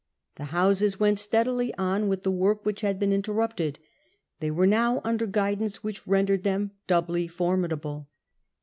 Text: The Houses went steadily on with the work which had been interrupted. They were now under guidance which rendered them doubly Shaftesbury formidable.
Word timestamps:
The 0.37 0.45
Houses 0.45 0.99
went 0.99 1.19
steadily 1.19 1.75
on 1.75 2.07
with 2.07 2.23
the 2.23 2.31
work 2.31 2.65
which 2.65 2.81
had 2.81 2.97
been 2.99 3.13
interrupted. 3.13 3.77
They 4.39 4.49
were 4.49 4.65
now 4.65 4.99
under 5.03 5.27
guidance 5.27 5.83
which 5.83 6.07
rendered 6.07 6.43
them 6.43 6.71
doubly 6.87 7.27
Shaftesbury 7.27 7.37
formidable. 7.37 8.09